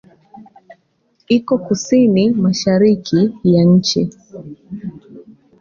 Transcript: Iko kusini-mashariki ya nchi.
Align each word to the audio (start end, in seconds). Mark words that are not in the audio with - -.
Iko 1.35 1.53
kusini-mashariki 1.65 3.21
ya 3.53 3.63
nchi. 3.73 4.01